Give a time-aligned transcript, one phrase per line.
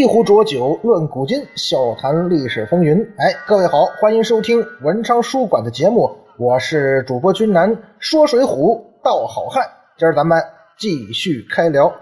[0.00, 2.96] 一壶浊酒论古今，笑谈历史风云。
[3.18, 9.62] 哎，各位好，欢迎收听文昌书馆的节目，我是主播君南，说水浒道好汉。
[9.98, 10.42] 今儿咱们
[10.78, 11.92] 继续开聊。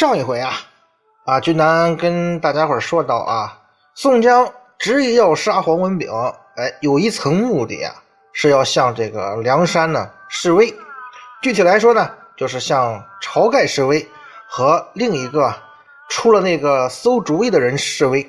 [0.00, 0.54] 上一回啊，
[1.26, 3.60] 啊，君南跟大家伙说到啊，
[3.92, 6.10] 宋江执意要杀黄文炳，
[6.56, 7.92] 哎，有一层目的啊，
[8.32, 10.74] 是要向这个梁山呢示威。
[11.42, 14.08] 具体来说呢，就是向晁盖示威，
[14.48, 15.54] 和另一个
[16.08, 18.26] 出了那个馊主意的人示威。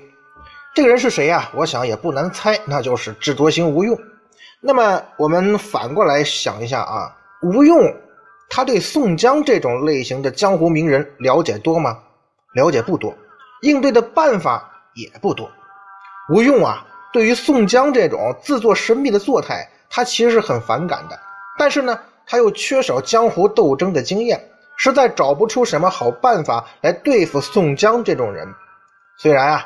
[0.76, 1.50] 这个人是谁呀？
[1.56, 3.98] 我想也不难猜，那就是智多星吴用。
[4.60, 7.80] 那么我们反过来想一下啊，吴用。
[8.54, 11.98] 他对宋江这种类型的江湖名人了解多吗？
[12.54, 13.16] 了解不多，
[13.62, 15.50] 应对的办法也不多。
[16.34, 21.18] 吴用啊，对于宋江这种自作神秘的作态，他其实是很反感的。
[21.58, 24.38] 但是呢，他又缺少江湖斗争的经验，
[24.76, 28.46] 实在找不出什么好办法来对付宋江这种人。
[29.18, 29.66] 虽然啊，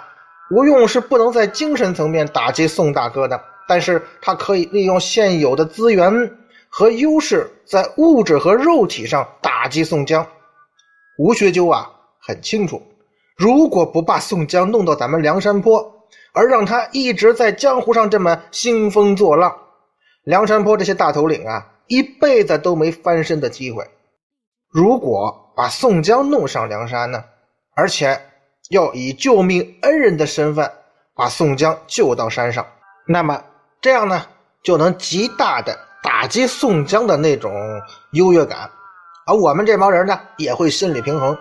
[0.52, 6.38] 吴用是不能在精神层面打击宋大哥的，但是他可以利用现有的资源。
[6.77, 10.27] 和优势在物质和肉体上打击宋江，
[11.17, 12.83] 吴学究啊很清楚，
[13.37, 19.58] 如果不把宋江弄到咱们梁山坡，而让他一直在江湖上这么兴风作浪，
[20.25, 23.89] 梁山坡这些大头领啊一辈子都没翻身的机会。
[24.69, 27.23] 如果把宋江弄上梁山呢，
[27.73, 28.19] 而且
[28.69, 30.69] 要以救命恩人的身份
[31.15, 32.67] 把宋江救到山上，
[33.08, 33.41] 那么
[33.80, 34.25] 这样呢
[34.61, 35.84] 就能极大的。
[36.05, 37.52] 打击宋江的那种
[38.11, 38.70] 优越感，
[39.26, 41.36] 而我们这帮人呢也会心理平衡。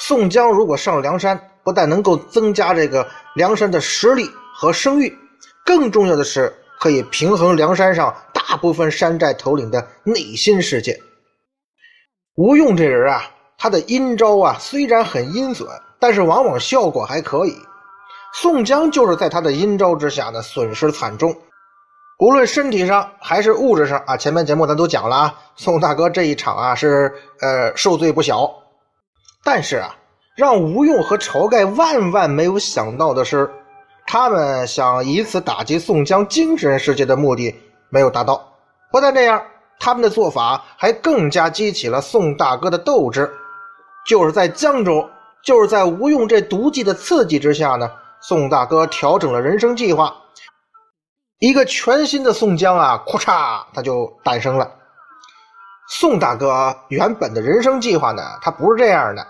[0.00, 5.16] 宋江如果上了梁山，不但能够增加这个梁山的实力和声誉，
[5.64, 11.00] 更重要的是可以平衡梁山上大部分山寨头领的内心世界。
[12.34, 13.22] 吴用这人啊，
[13.56, 15.68] 他的阴招啊虽然很阴损，
[16.00, 17.56] 但是往往效果还可以。
[18.32, 21.32] 宋江就是在他的阴招之下呢，损失惨重。
[22.24, 27.12] 无论身体上还是物质上啊，前面节目咱都讲了啊，宋大哥这一场啊是
[27.42, 28.50] 呃受罪不小。
[29.44, 29.94] 但是啊，
[30.34, 33.50] 让吴用和晁盖万万没有想到的是，
[34.06, 37.54] 他们想以此打击宋江精神世界的目的
[37.90, 38.42] 没有达到。
[38.90, 39.42] 不但这样，
[39.78, 43.30] 他们的做法还更加激起了宋大哥的斗志。
[44.06, 45.06] 就是在江州，
[45.42, 47.90] 就是在吴用这毒计的刺激之下呢，
[48.22, 50.16] 宋大哥调整了人生计划。
[51.44, 54.66] 一个全新的宋江啊，咔嚓，他就诞生了。
[55.90, 59.26] 宋大哥原本的人生计划呢，他不是这样的，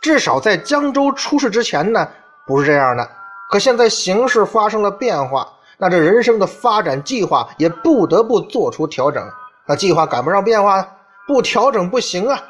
[0.00, 2.08] 至少在江州出事之前呢，
[2.46, 3.06] 不是这样的。
[3.50, 5.46] 可现在形势发生了变化，
[5.76, 9.22] 那这人生的发展计划也不得不做出调整。
[9.66, 10.82] 那计划赶不上变化，
[11.26, 12.42] 不调整不行啊！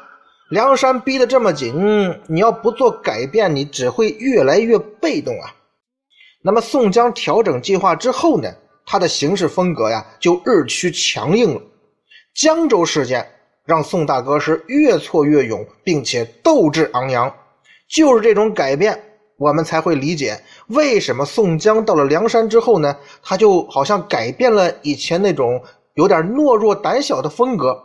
[0.49, 5.51] 梁山逼得这么紧，你要不做改变，你只会越来越被动啊。
[6.41, 8.49] 那么宋江调整计划之后呢？
[8.91, 11.61] 他的行事风格呀，就日趋强硬了。
[12.33, 13.23] 江州事件
[13.63, 17.31] 让宋大哥是越挫越勇，并且斗志昂扬。
[17.87, 18.99] 就是这种改变，
[19.37, 25.61] 我们才会理解为什么宋江到了梁山之后呢，他就好像改变了以前那种
[25.93, 27.79] 有点懦弱胆小的风格。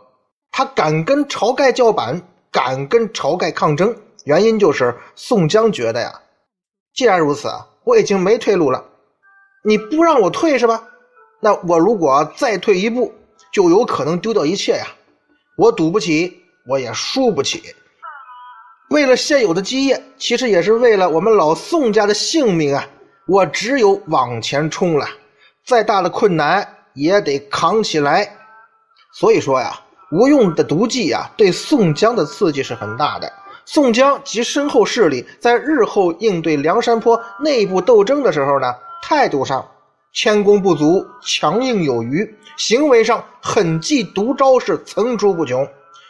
[0.51, 2.19] 他敢跟晁盖叫板，
[2.51, 6.19] 敢跟晁盖抗争，原因就是宋江觉得呀，
[6.95, 7.47] 既然如此，
[7.83, 8.83] 我已经没退路了，
[9.63, 10.81] 你不让我退是吧？
[11.45, 13.13] 那我如果再退一步，
[13.51, 14.87] 就有可能丢掉一切呀！
[15.55, 17.61] 我赌不起，我也输不起。
[18.89, 22.87] 为了现有的基业，其实也是为了我们老宋家的性命啊！
[23.27, 25.07] 我只有往前冲了，
[25.63, 28.27] 再大的困难也得扛起来。
[29.13, 29.79] 所以说呀，
[30.11, 33.31] 吴用的毒计啊，对宋江的刺激是很大的。
[33.67, 39.63] 宋江及身后势力在日后应对梁山坡内部斗争的时候呢，态度上。
[40.15, 42.25] 谦恭不足，强硬有余，
[42.55, 45.67] 行为上狠计毒招是层出不穷，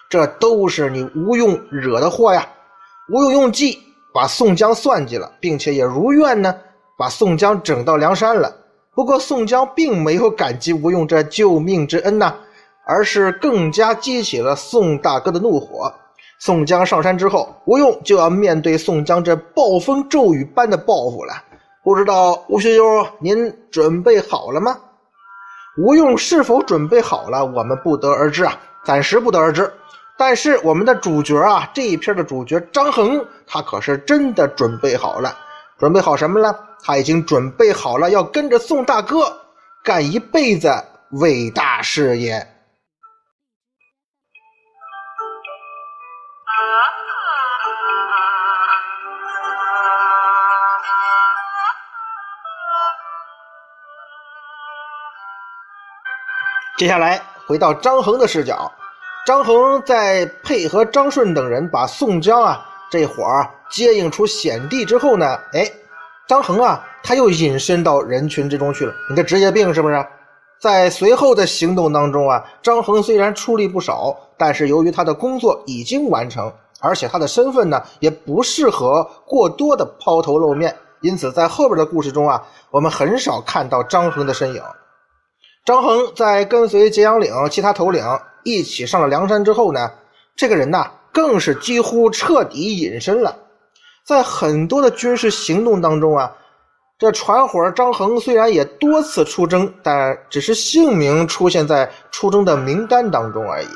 [0.07, 2.47] 这都是你吴用惹的祸呀！
[3.11, 3.79] 吴用用计
[4.13, 6.55] 把宋江算计了，并且也如愿呢，
[6.95, 8.55] 把宋江整到梁山了。
[8.93, 12.35] 不过宋江并没有感激吴用这救命之恩呐，
[12.85, 15.91] 而是更加激起了宋大哥的怒火。
[16.39, 21.33] 宋江上山之后，吴用就要面对宋江这暴风骤雨般的报复了。
[21.85, 24.75] 不知道吴学究您准备好了吗？
[25.77, 29.71] 吴用是否准备好了，我们不得而知啊，暂时不得而知。
[30.17, 35.37] 但是我们的主角啊，这一篇的主角张衡，他可是真的准备好了。
[35.77, 36.57] 准备好什么了？
[36.83, 39.31] 他已经准备好了，要跟着宋大哥
[39.83, 40.73] 干一辈子
[41.11, 42.54] 伟大事业。
[56.77, 58.69] 接下来回到张衡的视角，
[59.25, 65.71] 张衡在配合张顺等人把宋江啊这伙儿接应出险地之后呢，哎，
[66.27, 68.93] 张衡啊他又隐身到人群之中去了。
[69.09, 70.05] 你这职业病是不是？
[70.59, 76.51] 在随后的行动当中啊，张衡虽然出力不少，但是由于他的工作已经完成，
[76.81, 84.61] 而且他的身份呢也不适合过多的抛头露面，因此在后边的故事中啊，我们很少看到张衡的身影。
[85.65, 88.05] 张衡在跟随揭阳岭其他头领
[88.43, 89.91] 一起上了梁山之后呢，
[90.35, 93.35] 这个人呐，更是几乎彻底隐身了。
[94.05, 96.31] 在很多的军事行动当中啊，
[96.99, 103.67] 这传伙张衡虽然也多次出征，但只是姓名出现在出征的名单当中而已。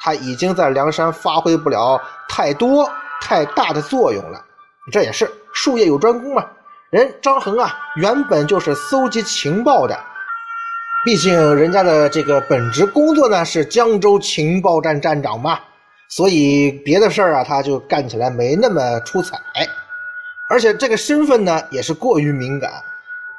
[0.00, 2.00] 他已经在梁山发挥不了
[2.30, 2.88] 太多
[3.20, 4.42] 太大的作用了。
[4.90, 6.46] 这也是术业有专攻嘛。
[6.88, 9.98] 人张衡啊，原本就是搜集情报的。
[11.06, 15.60] 毕竟人家的这个本职工作呢是江州情报站站长嘛，
[16.08, 19.38] 所以别的事儿啊他就干起来没那么出彩，
[20.50, 22.72] 而且这个身份呢也是过于敏感，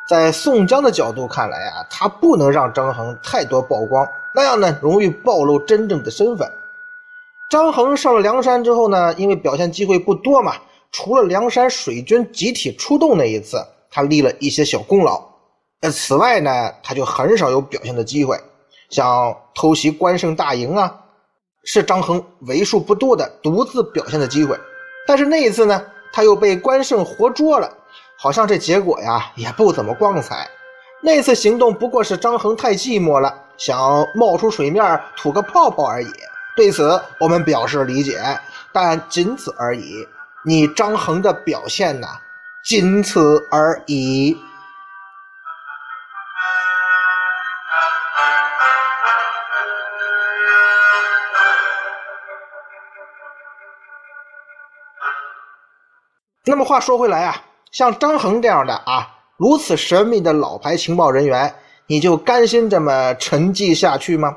[0.08, 6.50] 在宋江的角度看来啊，他不能让张衡太多曝光，那样呢容易暴露真正的身份。
[7.52, 10.54] 张衡上了梁山之后呢，因为表现机会不多嘛，
[10.94, 13.58] 除了梁山水军集体出动那一次，
[13.92, 15.22] 他立了一些小功劳。
[15.82, 18.40] 呃，此外呢，他就很少有表现的机会，
[18.90, 20.92] 像偷袭关胜大营啊，
[21.64, 24.60] 是张衡为数不多的独自表现的机会。
[25.06, 27.72] 但是那一次呢，他又被关胜活捉了，
[28.18, 30.50] 好像这结果呀也不怎么光彩。
[31.00, 36.08] 那次行动不过是张衡太寂寞了，想冒出水面吐个泡泡而已。
[36.56, 38.20] 对此我们表示理解，
[38.74, 40.08] 但仅此而已。
[40.44, 42.08] 你张衡的表现呢，
[42.66, 44.36] 仅此而已。
[56.48, 61.54] 那么话说回来啊，像张衡这样的啊，如此神秘的老牌情报人员，
[61.88, 64.36] 你就甘心这么沉寂下去吗？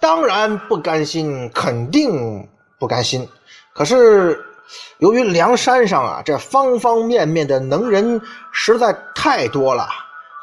[0.00, 2.48] 当然不甘心，肯定
[2.80, 3.28] 不甘心。
[3.72, 4.44] 可是
[4.98, 8.20] 由于梁山上啊，这方方面面的能人
[8.50, 9.88] 实在太多了，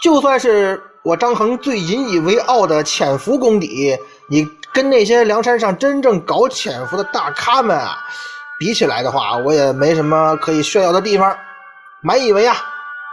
[0.01, 3.97] 就算是我张衡最引以为傲的潜伏功底，
[4.29, 7.97] 你跟那些梁山上真正搞潜伏的大咖们啊。
[8.59, 11.35] 比起来的话，我也没什么可以炫耀的地方。
[12.01, 12.57] 满以为啊，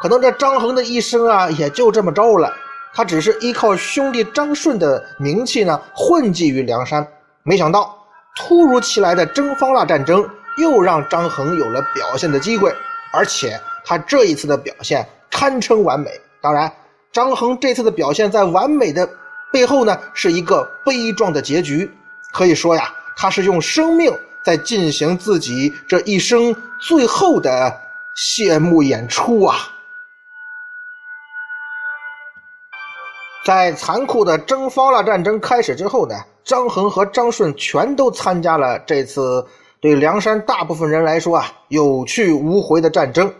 [0.03, 2.53] 可能这张衡的一生啊，也就这么着了。
[2.93, 7.07] 他只是依靠兄弟张顺的名气呢，混迹于梁山。
[7.45, 7.97] 没想到
[8.37, 12.75] 突如其来的征方腊战争，又让张衡有了表现的机会。
[13.13, 16.11] 而且他这一次的表现堪称完美。
[16.41, 16.73] 当然，
[17.13, 19.09] 张衡这次的表现在完美的
[19.53, 21.89] 背后呢，是一个悲壮的结局。
[22.33, 24.13] 可以说呀，他是用生命。
[24.47, 27.81] 在进行自己这一生最后的
[28.15, 29.57] 谢幕演出啊！
[33.45, 39.45] 在残酷的征方腊战争开始之后呢，张衡和张顺全都参加了这次
[39.81, 43.35] 对梁山大部分人来说啊有去无回的战争。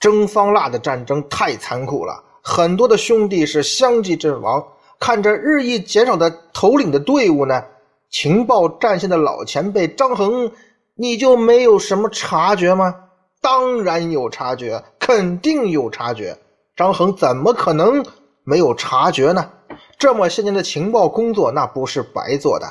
[0.00, 4.64] 征方腊的战争太残酷了，很多的兄弟是相继阵亡。
[4.98, 7.62] 看着日益减少的头领的队伍呢。
[8.12, 10.52] 情报战线的老前辈张衡，
[10.94, 12.94] 你就没有什么察觉吗？
[13.40, 16.36] 当然有察觉，肯定有察觉。
[16.76, 18.04] 张衡怎么可能
[18.44, 19.50] 没有察觉呢？
[19.98, 22.66] 这么些年的情报工作，那不是白做的。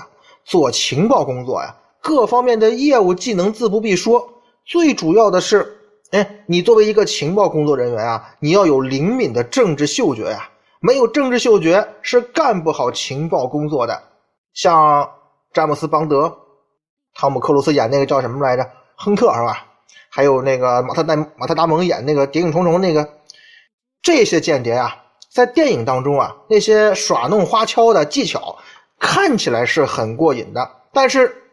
[0.46, 4.30] 做情报工作呀，各方面的业务技能自不必说，
[4.64, 5.76] 最主要的是，
[6.12, 10.48] 哎，你作为一个情报工作人员啊，你要有灵敏的政治嗅觉呀。
[10.80, 14.04] 没有政治嗅觉是干不好情报工作的。
[14.54, 15.10] 像。
[15.54, 16.38] 詹姆斯·邦德、
[17.14, 18.72] 汤姆·克鲁斯演那个叫什么来着？
[18.96, 19.66] 亨特是吧？
[20.10, 23.10] 还有那个马特·戴马特·达蒙演那个《谍影重重》那个，
[24.02, 28.58] 这些间谍啊，在电影当中啊，那些耍弄花俏的技巧
[29.00, 31.44] 看起来是很过瘾的，但是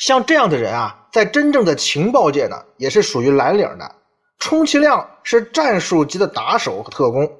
[0.00, 3.94] 像这样的人啊，在真正的情报界呢，也是属于蓝领的，
[4.38, 7.30] 充其量是战术级的打手和特工。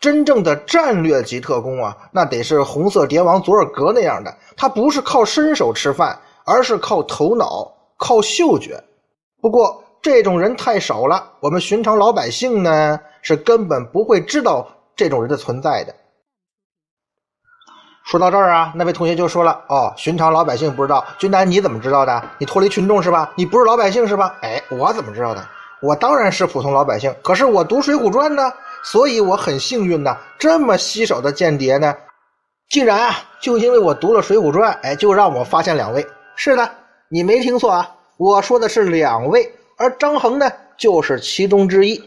[0.00, 8.82] 真正的战略级特工啊，那得是红色蝶王佐尔格那样的，他不是靠身手吃饭，而是靠头脑、靠嗅觉。
[9.40, 15.94] 不过这种人太少了，我们寻常老百姓呢，是根本不会知道这种人的存在的。
[18.04, 22.22] 说到这儿啊，那位同学就说了：“哦，寻常老百姓不知道，军南你怎么知道的？
[22.38, 23.32] 你脱离群众是吧？
[23.36, 25.44] 你不是老百姓是吧？”哎，我怎么知道的？
[25.82, 28.50] 我当然是普通老百姓，可是我读《水浒传》呢。
[28.90, 31.94] 所以我很幸运呐，这么稀少的间谍呢，
[32.70, 36.06] 竟然啊，就因为我读了《水浒传》，哎，就让我发现两位。
[36.36, 36.70] 是的，
[37.10, 42.02] 你没听错啊，我说的是两位，而张衡呢，就是其中之一。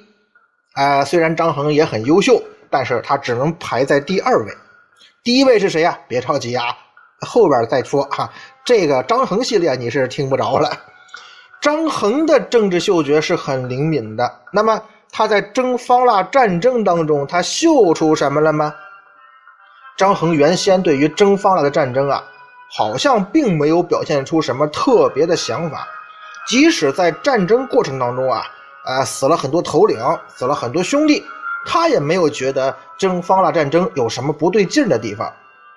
[0.73, 4.51] 啊，虽然张衡也很优秀，但是他只能排在第二位。
[5.23, 6.00] 第一位是谁呀？
[6.07, 6.65] 别着急啊，
[7.27, 8.33] 后边再说哈。
[8.65, 10.71] 这个张衡系列你是听不着了。
[11.61, 14.39] 张衡的政治嗅觉是很灵敏的。
[14.51, 14.81] 那么。
[15.11, 18.73] 他在征方腊战争当中，他嗅出什么了吗？
[19.97, 22.23] 张衡原先对于征方腊的战争啊，
[22.75, 25.87] 好像并没有表现出什么特别的想法。
[26.47, 28.43] 即使在战争过程当中啊，
[28.85, 29.99] 呃，死了很多头领，
[30.35, 31.23] 死了很多兄弟，
[31.67, 35.31] 他也没有觉得征方腊战争有什么不对劲的地方。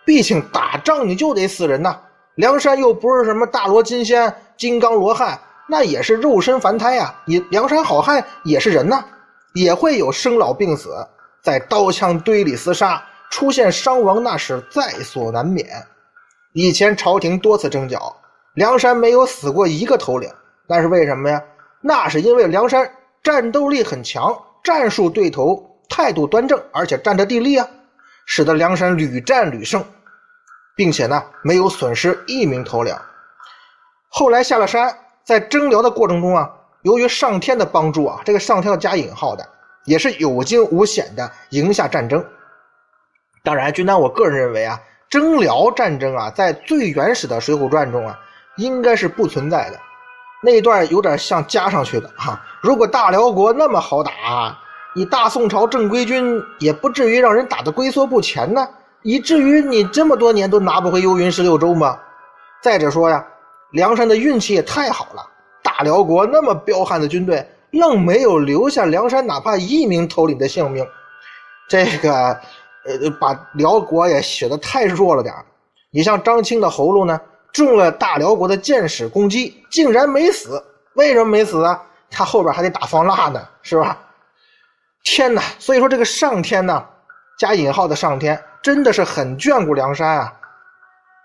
[0.07, 1.99] 毕竟打仗你就得死人呐，
[2.37, 5.39] 梁山又不是什么大罗金仙、金刚罗汉，
[5.69, 7.15] 那也是肉身凡胎啊。
[7.27, 9.05] 你梁山好汉也是人呐。
[9.55, 10.95] 也会有生老病死，
[11.41, 15.67] 在刀枪堆里厮杀，出现伤亡，那是在所难免。
[16.53, 18.17] 以前朝廷多次征剿，
[18.55, 20.29] 梁山没有死过一个头领，
[20.67, 21.41] 那是为什么呀？
[21.81, 22.91] 那是因为梁山
[23.23, 27.69] 战斗力很强，战术对头态度端正，而且占着地利啊，
[28.27, 29.85] 使得梁山屡战屡胜，
[30.75, 32.93] 并且呢没有损失一名头领。
[34.09, 36.54] 后来下了山，在征辽的过程中啊。
[36.85, 39.49] 由于上天的帮助啊，这个上天要加引号的，
[39.87, 42.23] 也是有惊无险的赢下战争。
[43.43, 48.21] 当然，军丹我个人认为啊，征辽战争啊，在最原始的《水浒传》中啊，
[48.59, 49.81] 应该是不存在的。
[50.43, 52.39] 那一段有点像加上去的哈。
[52.61, 54.59] 如果大辽国那么好打，
[54.95, 58.69] 你大宋朝正规军也不至于让人打得龟缩不前呢，
[59.01, 61.99] 以至于你这么多年都拿不回幽云十六州吗？
[62.63, 63.27] 再者说呀，
[63.71, 65.27] 梁山的运气也太好了。
[65.77, 70.87] 大辽国那么彪悍的军队，愣没有留下梁山哪怕一名头领的性命，
[71.69, 72.15] 这个，
[72.85, 75.35] 呃，把辽国也写的太弱了点
[75.91, 77.21] 你像张清的喉咙呢，
[77.53, 80.63] 中了大辽国的箭矢攻击，竟然没死。
[80.95, 81.83] 为什么没死啊？
[82.09, 83.99] 他后边还得打方腊呢，是吧？
[85.03, 85.43] 天哪！
[85.59, 86.85] 所以说这个上天呢，
[87.37, 90.33] 加引号的上天，真的是很眷顾梁山啊。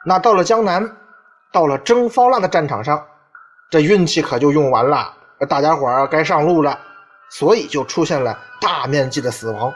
[0.08, 0.98] 那到了江南，
[1.51, 3.06] 到了征方腊的战场上。
[3.69, 5.13] 这运气可就用完了，
[5.47, 6.79] 大家伙儿该上路了，
[7.29, 9.71] 所以就出现了大面积的死亡。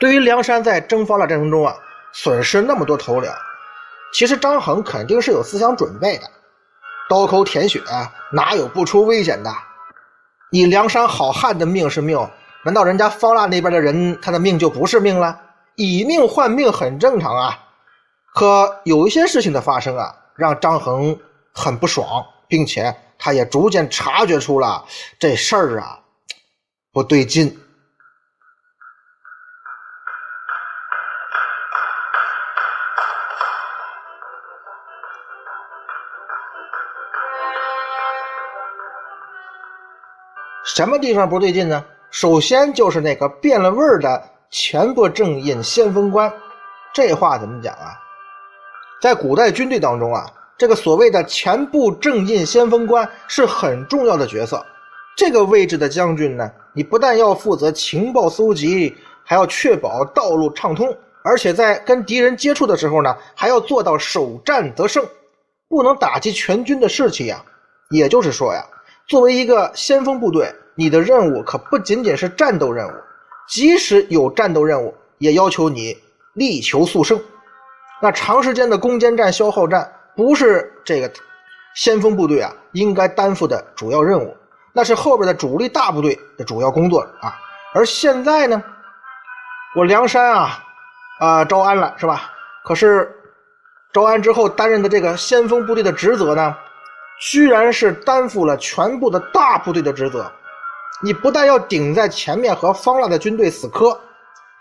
[0.00, 1.76] 对于梁山在征方腊战争中啊，
[2.12, 3.30] 损失那么多头领，
[4.12, 6.24] 其实张衡肯定是有思想准备的。
[7.08, 7.80] 刀口舔血，
[8.32, 9.52] 哪有不出危险的？
[10.50, 12.18] 你梁山好汉的命是命，
[12.64, 15.38] 难道人家方腊那边的人他的命就不是命了？
[15.74, 17.58] 以命换命很正常啊。
[18.34, 21.18] 可有一些事情的发生啊，让张衡
[21.52, 22.24] 很不爽。
[22.48, 24.84] 并且他也逐渐察觉出了
[25.18, 26.00] 这事儿啊
[26.92, 27.60] 不对劲。
[40.64, 41.84] 什么地方不对劲呢？
[42.10, 46.30] 首先就是那个变了味儿的前部正印先锋官，
[46.92, 47.96] 这话怎么讲啊？
[49.00, 50.30] 在古代军队当中啊。
[50.58, 54.64] 这个所谓的前部正印先锋官是很重要的角色，
[55.14, 65.04] 这个位置的将军呢，你不但要负责情报搜集，还要确保道路畅通，而且在跟敌人接触的时候呢，还要做到首战得胜，
[65.68, 67.42] 不能打击全军的士气呀。
[67.90, 68.64] 也就是说呀，
[69.06, 72.92] 作为一个先锋部队，你的任务可不仅仅是战斗任务，
[73.46, 75.98] 即使有战斗任务，也要求你
[76.32, 77.20] 力求速胜。
[78.00, 79.92] 那长时间的攻坚战、消耗战。
[80.16, 81.10] 不是这个
[81.74, 84.34] 先锋部队啊，应该担负的主要任务，
[84.72, 87.38] 那是后边的主力大部队的主要工作啊。
[87.74, 88.62] 而现在呢，
[89.76, 90.64] 我梁山啊，
[91.20, 92.32] 啊招安了是吧？
[92.64, 93.14] 可是
[93.92, 96.56] 招安之后担任的这个先锋部队的职责呢，
[97.20, 100.32] 居然是担负了全部的大部队的职责。
[101.02, 104.00] 你不但要顶在前面和方腊的军队死磕，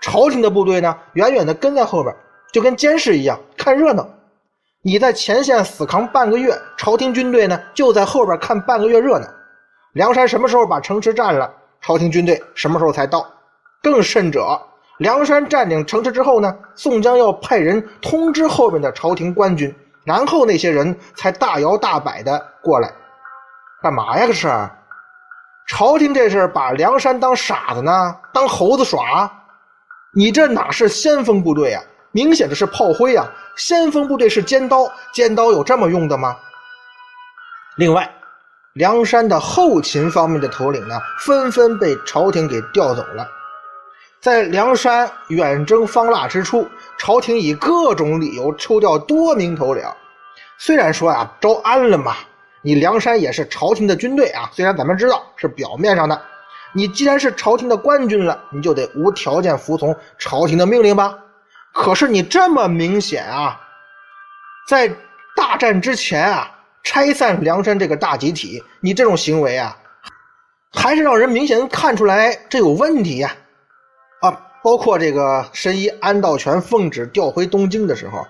[0.02, 2.14] 朝廷的部队呢，远远的跟在后边，
[2.52, 4.06] 就跟监视一样看热闹。
[4.88, 9.26] 你在前线死扛半个月，朝廷军队呢就在后边看半个月热闹。
[9.94, 11.52] 梁山什么时候把城池占了，
[11.82, 13.28] 朝廷军队什么时候才到？
[13.82, 14.62] 更甚者，
[15.00, 19.74] 梁山占领城池之后呢，宋江要派人通知后面的朝廷官军，
[20.04, 22.94] 然后那些人才大摇大摆的过来，
[23.82, 24.28] 干嘛呀？
[24.28, 24.48] 这是？
[25.68, 28.16] 朝廷这是把梁山当傻子呢？
[28.32, 29.32] 当猴子耍？
[30.16, 31.84] 你这哪是先锋部队啊？
[32.16, 33.30] 明显的是炮灰啊！
[33.58, 36.34] 先锋部队是尖刀，尖刀有这么用的吗？
[37.76, 38.10] 另外。
[38.72, 43.28] 梁山的后勤方面的头领呢，纷纷被朝廷给调走了。
[44.22, 46.66] 在梁山远征方腊之初，
[46.98, 49.84] 朝廷以各种理由抽调多名头领。
[50.58, 52.16] 虽然说啊，招安了嘛，
[52.62, 54.50] 你梁山也是朝廷的军队啊。
[54.54, 56.22] 虽然咱们知道是表面上的，
[56.74, 61.18] 你既然是朝廷的官军了，你就得无条件服从朝廷的命令吧。
[61.76, 63.62] 可是你这么明显啊，
[64.68, 64.92] 在
[65.36, 66.52] 大战之前啊。
[66.88, 69.76] 拆散梁山这个大集体，你这种行为啊，
[70.72, 73.36] 还是让人明显看出来这有问题呀！
[74.22, 78.24] 啊，包括这个神医安道全奉旨调回东京的时候，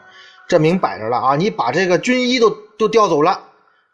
[0.47, 1.35] 这明摆着了啊！
[1.35, 2.49] 你把这个军医都
[2.79, 3.37] 都调走了，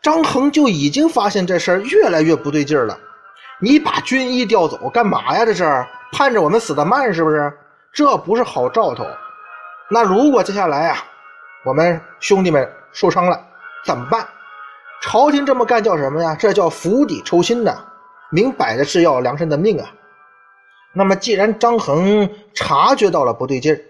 [0.03, 3.00] 张衡就已经发现这事儿越来越不对劲了。
[3.60, 5.43] 你把军医调走干嘛呀？
[5.43, 7.51] 这是盼着我们死得慢是不是？
[7.91, 9.08] 这不是好兆头。
[9.93, 11.03] 那如果接下来啊，
[11.65, 13.45] 我们兄弟们受伤了
[13.86, 14.25] 怎么办？
[15.01, 16.33] 朝廷这么干叫什么呀？
[16.39, 17.83] 这叫釜底抽薪呐，
[18.31, 19.91] 明摆着是要梁山的命啊。
[20.93, 23.81] 那么既然张衡察觉到了不对劲儿，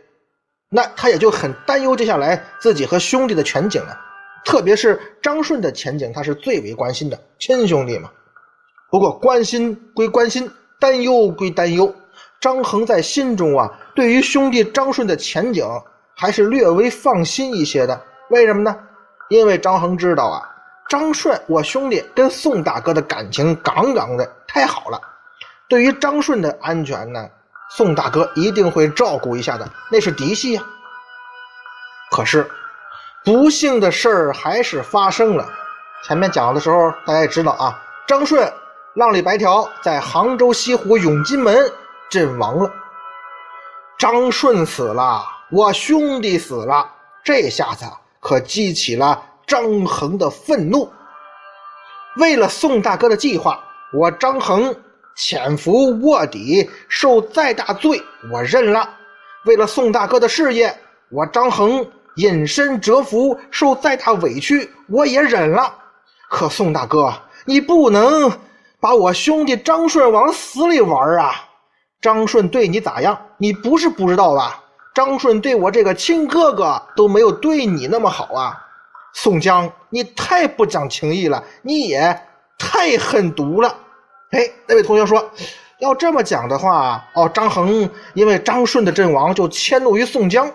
[0.70, 3.96] 那他也就很担忧接下来自己和兄弟的前景了。
[4.43, 8.10] 特别是张顺的前景，他是最为关心的，亲兄弟嘛。
[8.89, 10.49] 不过关心归关心，
[10.80, 11.93] 担忧归担忧，
[12.39, 15.63] 张衡在心中啊，对于兄弟张顺的前景
[16.21, 17.99] 还是略微放心一些的。
[18.29, 18.77] 为什么呢？
[19.29, 20.47] 因为张衡知道啊。
[20.88, 25.01] 张顺，我兄弟跟宋大哥的感情杠杠的，太好了。
[25.67, 27.27] 对于张顺的安全呢，
[27.71, 30.62] 宋大哥一定会照顾一下的，那是嫡系呀。
[32.12, 32.47] 可是，
[33.25, 35.49] 不幸的事儿还是发生了。
[36.03, 38.47] 前面讲的时候，大家也知道啊，张顺
[38.93, 41.57] 浪里白条，在杭州西湖永金门
[42.12, 42.71] 阵亡了。
[43.97, 46.89] 张顺死了，我兄弟死了，
[47.23, 47.85] 这下子
[48.21, 49.21] 可激起了。
[49.45, 50.89] 张衡的愤怒，
[52.15, 53.61] 为了宋大哥的计划，
[53.93, 54.73] 我张衡
[55.17, 58.87] 潜伏卧底，受再大罪我认了；
[59.43, 60.73] 为了宋大哥的事业，
[61.09, 61.85] 我张衡
[62.15, 65.75] 隐身蛰伏，受再大委屈我也忍了。
[66.29, 68.31] 可宋大哥，你不能
[68.79, 71.33] 把我兄弟张顺往死里玩啊！
[71.99, 73.19] 张顺对你咋样？
[73.37, 74.61] 你不是不知道吧？
[74.93, 78.67] 张顺对我这个亲哥哥都没有对你那么好啊！
[79.13, 82.21] 宋江，你太不讲情义了，你也
[82.58, 83.75] 太狠毒了。
[84.32, 85.32] 哎，那位同学说，
[85.80, 90.49] 要这么讲的话，哦，张衡因为张顺的阵亡就迁怒于宋江。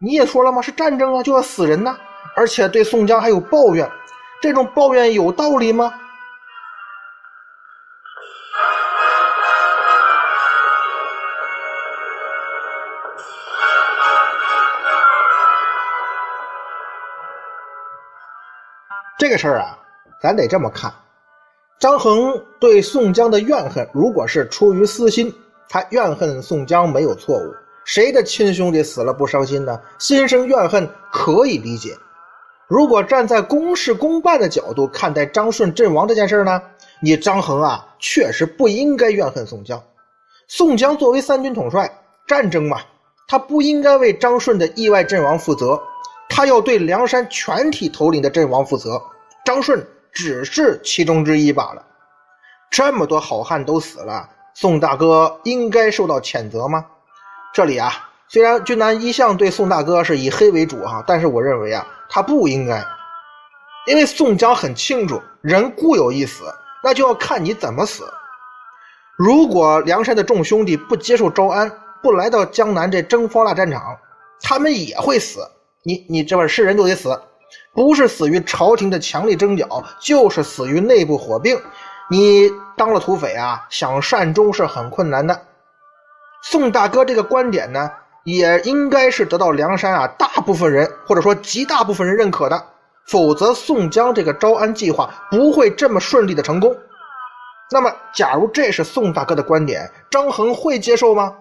[0.00, 0.62] 你也说了吗？
[0.62, 1.96] 是战争啊，就要死人呐，
[2.36, 3.90] 而且对宋江还有抱怨，
[4.40, 5.92] 这种抱怨有道理吗？
[19.28, 19.78] 这个事儿啊，
[20.22, 20.90] 咱得这么看。
[21.78, 25.30] 张衡对宋江的怨恨，如果是出于私心，
[25.68, 27.54] 他怨恨宋江没有错误。
[27.84, 29.78] 谁的亲兄弟死了不伤心呢？
[29.98, 31.94] 心生怨恨可以理解。
[32.68, 36.62] 如果站在公事公办的角度看待张顺阵亡这件事呢，
[37.02, 39.78] 你张衡啊，确实不应该怨恨宋江。
[40.46, 41.86] 宋江作为三军统帅，
[42.26, 42.78] 战争嘛，
[43.28, 45.78] 他不应该为张顺的意外阵亡负责。
[46.30, 49.02] 他要对梁山全体头领的阵亡负责，
[49.48, 49.82] 张顺
[50.12, 51.82] 只是其中之一罢了。
[52.70, 56.84] 这么多好汉都死了，宋大哥应该受到谴责吗？
[57.54, 62.84] 这里啊，虽然俊南一向对宋大哥是以黑为主哈，但是我认为啊，他不应该，
[63.86, 66.44] 因为宋江很清楚，人固有一死，
[66.84, 68.04] 那就要看你怎么死。
[69.16, 73.96] 如果梁山的众兄弟不接受招安，不来到江南这征方腊战场，
[74.42, 75.40] 他们也会死。
[75.84, 77.18] 你你这边是人就得死，
[77.78, 81.56] 不是死于朝廷的强力征剿，就是死于内部火并。
[82.10, 85.40] 你当了土匪啊，想善终是很困难的。
[86.42, 87.88] 宋大哥这个观点呢，
[88.24, 92.60] 也应该是得到梁山啊大部分人或者说极大部分人认可的，
[93.06, 96.76] 否则宋江这个招安计划不会这么顺利的成功。
[97.70, 101.32] 那么，假如这是宋大哥的观点，张衡会接受吗？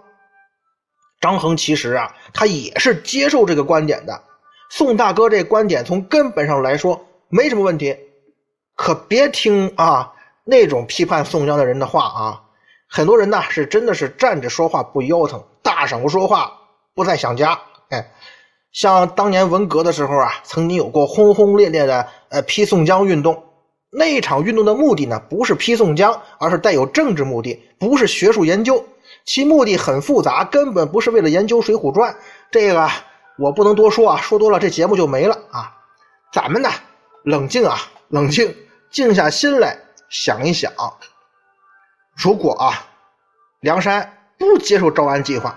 [1.20, 4.22] 张衡其实啊，他也是接受这个观点的。
[4.70, 7.98] 宋大哥这观点从根本上来说没什么问题，
[8.76, 12.44] 可别听啊那种批判宋江的人的话啊。
[12.90, 16.54] 很多人呢是真的是站着说话不腰疼，大声说话
[16.96, 17.60] 不再想家。
[17.90, 18.12] 哎，
[18.72, 23.44] 像当年文革的时候啊，曾经有过轰轰烈烈的呃批宋江运动。
[23.90, 28.86] 那一场运动的目的呢，不是批宋江，而是带有政治目的，不是学术研究。
[29.26, 32.14] 其目的很复杂，根本不是为了研究《水浒传》。
[32.52, 32.90] 这个
[33.38, 35.74] 我不能多说啊，说多了这节目就没了啊。
[36.34, 36.70] 咱们呢，
[37.24, 37.78] 冷静啊，
[38.10, 38.56] 冷静，
[38.92, 39.78] 静下心来
[40.10, 40.72] 想一想。
[42.16, 42.86] 如果啊，
[43.62, 45.56] 梁山不接受招安计划，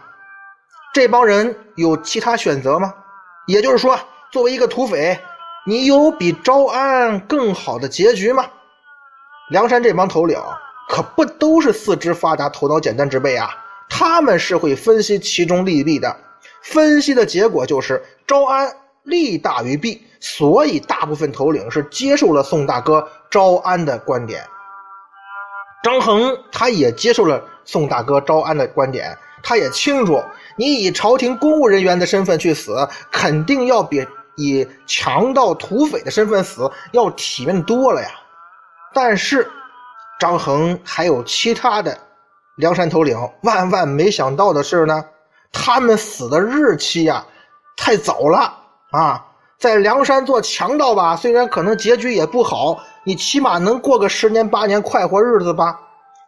[0.93, 2.95] 这帮人有其他选择吗？
[3.47, 3.99] 也就是说，
[4.31, 5.19] 作为一个土匪，
[5.67, 8.45] 你有比招安更好的结局吗？
[9.51, 10.39] 梁山这帮头领
[10.89, 13.49] 可不都是四肢发达、头脑简单之辈啊，
[13.89, 16.17] 他们是会分析其中利弊的。
[16.63, 18.71] 分析的结果就是招安
[19.03, 24.45] 利大于弊，所以大部分头领是接受了宋大哥招安的观点。
[25.83, 30.23] 张衡他也接受了宋大哥招安的观点，他也清楚，
[30.57, 32.77] 你以朝廷公务人员的身份去死，
[33.11, 38.09] 肯定要比以强盗土匪的身份死要体面多了呀。
[38.93, 39.51] 但是，
[40.19, 41.97] 张衡还有其他的
[42.57, 45.03] 梁山头领，万万没想到的是呢，
[45.53, 47.25] 他们死的日期呀，
[47.77, 48.53] 太早了
[48.91, 49.27] 啊！
[49.59, 52.79] 在梁山做强盗吧，虽然可能结局也不好。
[53.05, 55.81] 你起码能过个十年八年快活日子吧？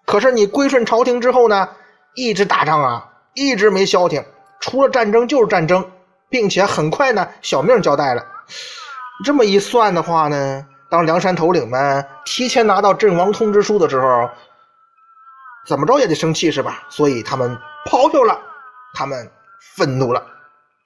[0.06, 1.68] 可是你归顺朝廷之后呢，
[2.14, 4.24] 一直打仗啊，一直没消停，
[4.60, 5.84] 除了战争就是战争，
[6.28, 8.24] 并且很快呢，小命交代了。
[9.24, 14.28] 这么一算的话呢，当梁山头领们提前拿到阵亡通知书的时候，
[15.66, 16.82] 怎么着也得生气是吧？
[16.88, 17.56] 所以他们
[17.86, 18.38] 咆哮了，
[18.94, 19.30] 他们
[19.76, 20.26] 愤怒了。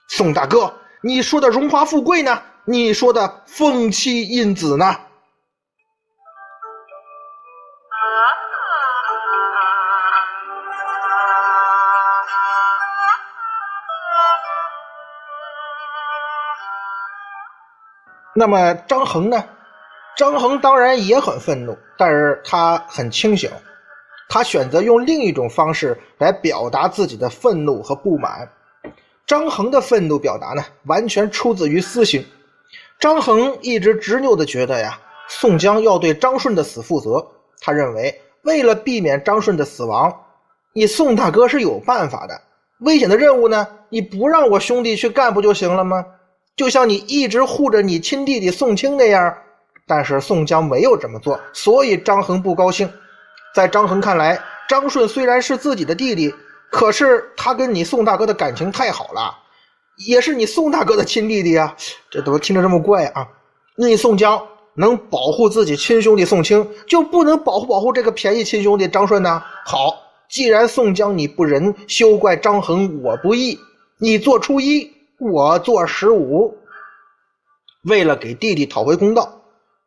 [0.08, 2.42] 宋大哥，你说的荣华富贵呢？
[2.64, 4.96] 你说的风妻印子呢？
[18.38, 19.44] 那么张衡呢？
[20.16, 23.50] 张衡当然也很愤怒，但是他很清醒，
[24.28, 28.50] 他选择用另一种方式来表达自己的愤怒和不满。
[29.26, 32.24] 张衡的愤怒表达呢，完全出自于私心。
[32.98, 37.26] 张衡一直执拗的觉得呀，宋江要对张顺的死负责。
[37.60, 40.14] 他认为，为了避免张顺的死亡，
[40.72, 42.40] 你宋大哥是有办法的。
[42.80, 46.04] 危险的任务呢，你不让我兄弟去干不就行了吗？
[46.54, 49.36] 就像你一直护着你亲弟弟宋清那样，
[49.86, 52.90] 但是宋江没有这么做，所以张衡不高兴。
[53.56, 54.38] 在张衡看来，
[54.68, 56.34] 张顺虽然是自己的弟弟，
[56.70, 59.34] 可是他跟你宋大哥的感情太好了，
[60.06, 61.74] 也是你宋大哥的亲弟弟啊。
[62.10, 63.26] 这怎么听着这么怪啊？
[63.74, 69.42] 你宋江能保护自己亲兄弟宋清，就不能保护保护这个便宜亲兄弟张顺呢？
[69.64, 73.58] 好，既然宋江你不仁，休怪张衡我不义。
[73.96, 74.92] 你做初一。
[75.18, 76.54] 我做十五，
[77.84, 79.40] 为了给弟弟讨回公道，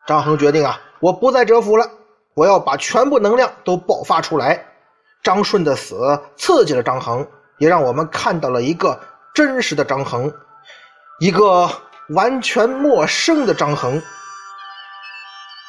[0.08, 1.88] 张衡决定啊，我不再蛰伏了，
[2.40, 4.64] 我要把全部能量都爆发出来。
[5.22, 8.98] 张顺的死刺激了张衡，也让我们看到了一个
[9.34, 10.32] 真实的张衡，
[11.20, 11.70] 一个
[12.16, 14.02] 完全陌生的张衡。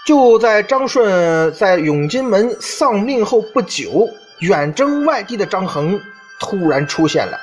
[0.07, 6.01] 就在张顺在永金门丧命后不久，远征外地的张衡
[6.39, 7.37] 突然出现了。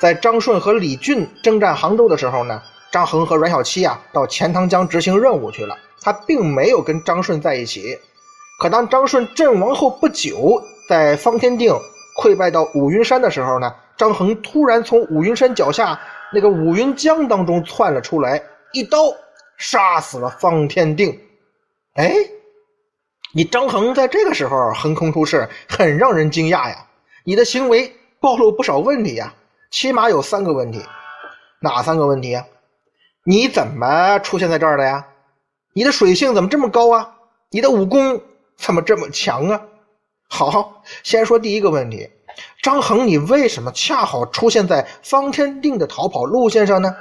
[0.00, 7.98] 在张顺和李俊征战杭州的时候呢，张衡和阮小七啊到钱塘江执行任务去了，他并没有跟张顺在一起。
[8.58, 11.72] 可当张顺阵亡后不久，在方天定
[12.20, 16.00] 溃败到五云山的时候呢，张衡突然从五云山脚下
[16.32, 18.42] 那个五云江当中窜了出来，
[18.72, 18.98] 一刀
[19.58, 21.20] 杀死了方天定。
[21.94, 22.14] 哎，
[23.34, 26.86] 你张衡在这个时候横空出世，很让人惊讶呀！
[27.24, 29.34] 你的行为暴露不少问题呀！
[29.70, 30.82] 起码有三个问题，
[31.60, 32.46] 哪三个问题啊？
[33.24, 35.06] 你怎么出现在这儿的呀？
[35.74, 37.14] 你的水性怎么这么高啊？
[37.50, 38.22] 你的武功
[38.56, 39.60] 怎么这么强啊？
[40.28, 42.10] 好，先说第一个问题，
[42.62, 46.94] 张衡，你为什么恰好出现在方天定的逃跑路线上呢？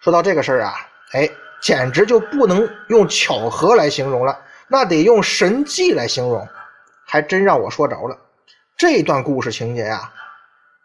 [0.00, 0.74] 说到这个事儿啊，
[1.12, 1.28] 哎，
[1.62, 6.46] 简直就不能用巧合来形容了，那得用神迹来形容，
[7.06, 8.18] 还真让我说着了。
[8.76, 10.12] 这段故事情节呀。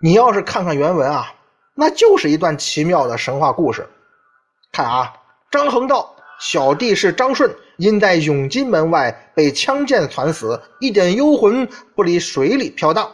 [0.02, 1.34] 你要是看看原文啊，
[1.74, 3.88] 那就是一段奇妙的神话故事。
[4.72, 5.14] 看啊，
[5.50, 13.10] 张衡道：“小弟是张顺，因在永金门外被枪箭惨死，一点幽魂不离水里飘荡。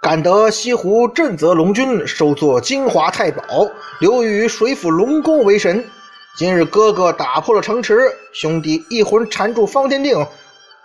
[0.00, 3.42] 感得西湖震泽龙君收作金华太保，
[4.00, 5.84] 留于水府龙宫为神。
[6.36, 10.26] 今日哥哥打破了城池，兄弟一魂缠住方天定，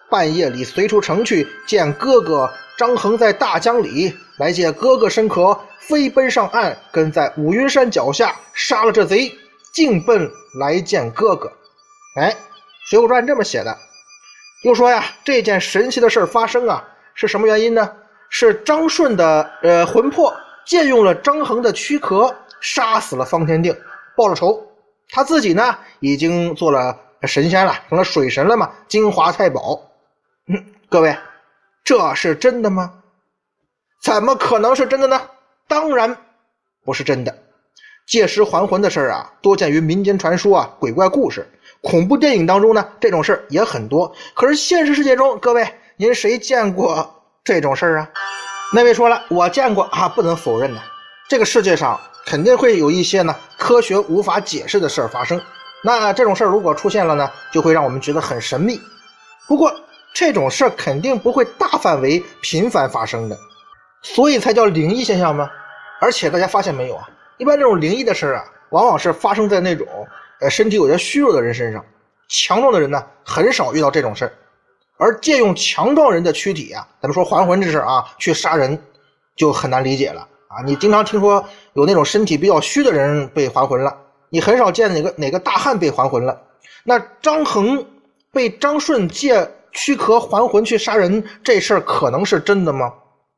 [0.10, 9.32] 半夜里随出城去见哥哥张衡在大江里，来见哥哥身壳，飞奔上岸，跟在五云山脚下杀了这贼，
[9.74, 11.52] 径奔来见哥哥。
[12.20, 12.32] 哎，
[12.90, 13.78] 《水浒传》这么写的。
[14.64, 17.94] 又说呀，这件神奇的事发生啊，是什么原因呢？
[18.30, 23.74] 是张顺的呃魂魄借用了张衡的躯壳，杀死了方天定，
[24.18, 24.68] 报了仇。
[25.12, 29.82] 他自己呢，已经做了神仙了，成了水神了嘛，金华太保。
[30.48, 31.18] 嗯，各位，
[31.86, 32.96] 这是真的吗？
[34.04, 35.22] 怎么可能是真的呢？
[35.70, 36.18] 当然
[36.84, 37.36] 不是真的。
[38.06, 41.48] 借尸还魂的事儿啊，多见于民间传说啊，鬼怪故事，
[41.82, 44.14] 恐怖电影当中呢，这种事儿也很多。
[44.34, 47.16] 可是现实世界中，各位，您谁见过？
[47.44, 48.10] 这种事儿啊，
[48.74, 50.82] 那位说了，我见过啊，不能否认的。
[51.30, 55.42] 这个世界上肯定会有一些呢科学无法解释的事儿发生。
[55.84, 58.80] 那这种事儿如果出现了呢，就会让我们觉得很神秘。
[59.48, 59.74] 不过
[60.14, 63.38] 这种事儿肯定不会大范围频繁发生的，
[64.02, 65.50] 所以才叫灵异现象吗？
[66.02, 67.10] 而且大家发现没有啊？
[67.38, 69.88] 一般这种灵异的事儿啊，往往是发生在那种
[70.42, 71.86] 呃身体有些虚弱的人身上，
[72.28, 74.34] 强壮的人呢很少遇到这种事儿。
[74.98, 78.78] 而借用强壮人的躯体啊，咱们说还魂这事啊，去杀人
[79.36, 80.62] 就很难理解了啊！
[80.66, 83.96] 你经常听说有那种身体比较虚的人被还魂了，
[84.30, 86.42] 你很少见哪个哪个大汉被还魂了。
[86.84, 87.86] 那张衡
[88.34, 92.94] 被张顺借躯壳还魂去杀人，这事儿可能是真的吗？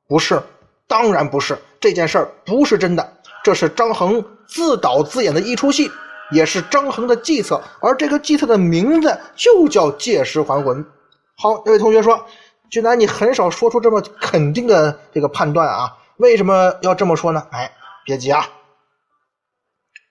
[0.07, 0.41] 不是，
[0.87, 1.55] 当然不是。
[1.79, 5.91] 这件事儿不是真的，这是张衡自导自演的一出戏，
[6.31, 7.61] 也是张衡的计策。
[7.79, 10.85] 而这个计策的名字就叫借尸还魂。
[11.37, 12.25] 好，那位同学说
[12.69, 15.97] ：“俊南，你很少说出这么肯定的这个判断啊？
[16.17, 17.71] 为什么要这么说呢？”哎，
[18.05, 18.47] 别急啊。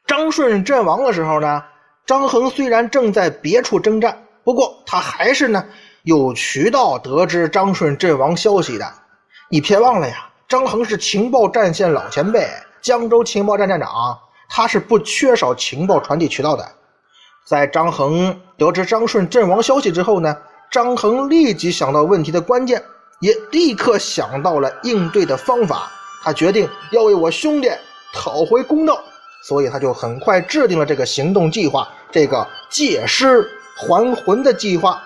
[0.07, 1.63] 张顺阵亡的时候呢，
[2.05, 5.65] 张衡虽然正在别处征战，不过他还是呢
[6.03, 8.93] 有渠道得知张顺阵亡消息的。
[9.49, 12.49] 你别忘了呀，张衡是情报战线老前辈，
[12.81, 14.19] 江州情报站站长，
[14.51, 16.69] 他是不缺少情报传递渠道的。
[17.47, 20.37] 在张衡得知张顺阵亡消息之后呢？
[20.71, 22.81] 张衡立即想到问题的关键，
[23.21, 25.91] 也立刻想到了应对的方法。
[26.23, 27.69] 他决定要为我兄弟
[28.13, 29.03] 讨回公道，
[29.43, 35.03] 所以他就很快制定了这个行动计划，这个借尸还魂的计划。